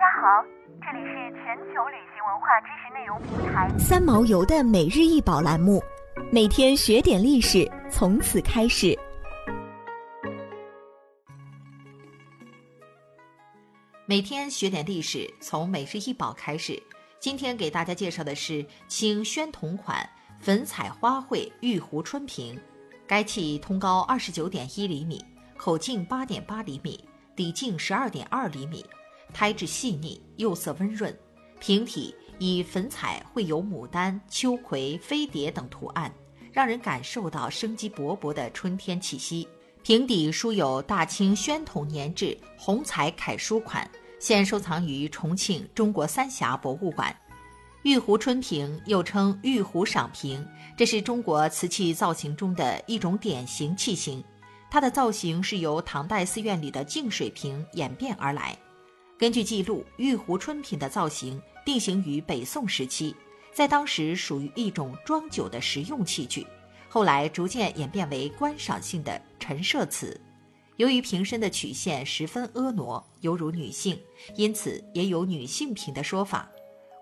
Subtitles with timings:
[0.00, 0.42] 家好，
[0.80, 5.78] 这里是全球旅行文化知识内容平台三毛游的每日一宝栏目，
[6.32, 8.98] 每天学点历史，从此开始。
[14.06, 16.82] 每天学点历史，从每日一宝开始。
[17.18, 20.08] 今天给大家介绍的是清宣统款
[20.40, 22.58] 粉彩花卉玉壶春瓶，
[23.06, 25.22] 该器通高二十九点一厘米，
[25.58, 28.82] 口径八点八厘米，底径十二点二厘米。
[29.32, 31.16] 胎质细腻，釉色温润，
[31.58, 36.12] 瓶体以粉彩绘有牡丹、秋葵、飞蝶等图案，
[36.52, 39.48] 让人感受到生机勃勃的春天气息。
[39.82, 43.90] 瓶底书有“大清宣统年制红彩楷书款”，
[44.20, 47.14] 现收藏于重庆中国三峡博物馆。
[47.82, 54.22] 玉壶春瓶又称玉壶赏瓶，这是中国瓷器造型中的一种典型器型。
[54.70, 58.54] 它的造型是由唐代寺院里的净水瓶演变而来。
[59.20, 63.14] 根据记录，玉壶春瓶的造型定型于北宋时期，
[63.52, 66.46] 在当时属于一种装酒的实用器具，
[66.88, 70.18] 后来逐渐演变为观赏性的陈设瓷。
[70.76, 74.00] 由于瓶身的曲线十分婀娜，犹如女性，
[74.36, 76.50] 因此也有女性瓶的说法。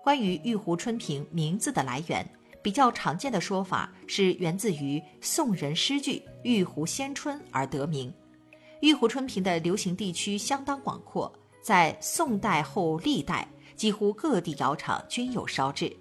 [0.03, 2.29] 关于玉壶春瓶名字的来源，
[2.61, 8.13] 比较常见的说法是源自于宋人诗句“玉壶先春”而得名。
[8.81, 11.33] 玉壶春瓶的流行地区相当广阔。
[11.61, 15.95] 在宋代后历代，几乎各地窑厂均有烧制。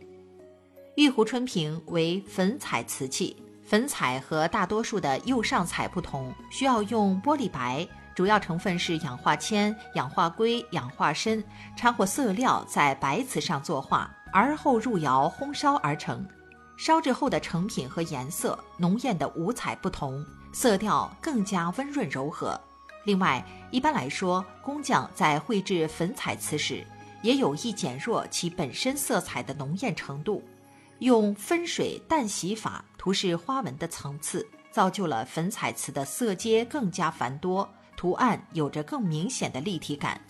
[0.96, 11.42] 玉壶春瓶为粉彩瓷器，粉彩和大多数的釉上彩不同，需要用玻璃白，主要成分是氧化铅、氧化硅、氧化砷，
[11.76, 16.26] 掺和色料在白瓷上作画，而后入窑烘烧而成。
[16.76, 22.60] 烧制后的成品和颜色浓艳的五彩不同，色调更加温润柔和。
[23.04, 26.84] 另外，一般来说，工匠在绘制粉彩瓷时，
[27.22, 30.42] 也有意减弱其本身色彩的浓艳程度，
[30.98, 40.20] 用分水淡洗法涂饰花纹的层次，造就了粉彩瓷的色阶更加繁多，图案有着更明显的立体感。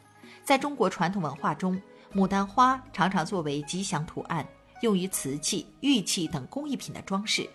[0.45, 1.81] 在中国传统文化中，
[2.15, 4.47] 牡丹花常常作为吉祥图案，
[4.83, 7.49] 用于瓷器、玉器等工艺品的装饰。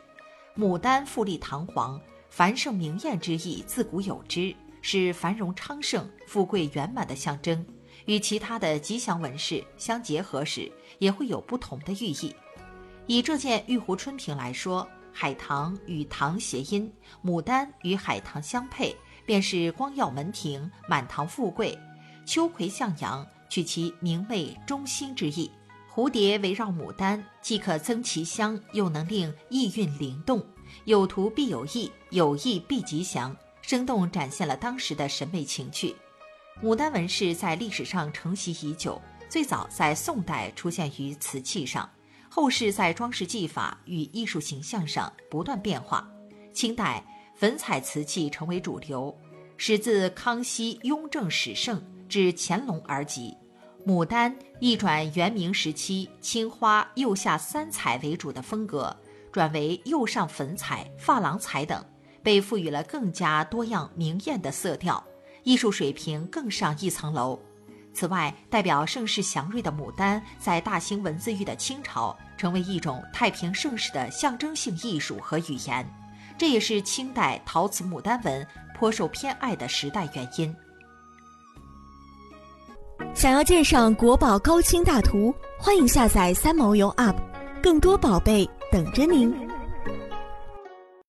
[0.55, 1.99] 牡丹富丽堂皇、
[2.29, 4.53] 繁盛明艳之意，自古有之。
[4.83, 7.65] 是繁荣昌盛、富贵圆满的象征，
[8.05, 12.35] 与其他的吉祥纹饰相结合时，也会有不同的寓意。
[13.07, 16.91] 以这件玉壶春瓶来说，海棠与棠谐音，
[17.23, 18.93] 牡丹与海棠相配，
[19.25, 21.77] 便是光耀门庭、满堂富贵；
[22.25, 25.49] 秋葵向阳，取其明媚忠心之意；
[25.93, 30.45] 蝴蝶围绕牡丹，既可增其香，又能令意韵灵动。
[30.83, 33.33] 有图必有意，有意必吉祥。
[33.63, 35.95] 生动展现了当时的审美情趣。
[36.61, 41.89] 牡丹纹饰在历史上承袭已久，最早在宋代出现于瓷器上，
[42.29, 46.07] 后世在装饰技法与艺术形象上不断变化。
[46.53, 47.03] 清代
[47.35, 49.17] 粉彩瓷器成为主流，
[49.57, 53.35] 始自康熙、雍正始盛至乾隆而极。
[53.85, 58.95] 牡丹一转元明时期青花釉下三彩为主的风格，
[59.31, 61.83] 转为釉上粉彩、珐琅彩等。
[62.23, 65.03] 被赋予了更加多样明艳的色调，
[65.43, 67.37] 艺术水平更上一层楼。
[67.93, 75.87] 此外，代表盛世祥瑞的牡丹，在大兴文字狱的清朝，成为一种太平盛世的象征性艺术和语言，
[76.35, 80.55] 这也是清代陶瓷牡丹纹颇受偏爱的时代原因。
[83.13, 87.15] 想要鉴赏国宝高清大图，欢迎下载三毛游 App，
[87.61, 89.52] 更多宝贝等着您。